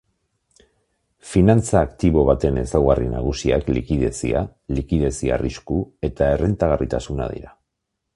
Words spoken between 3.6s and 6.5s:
likidezia, likidezia-arrisku eta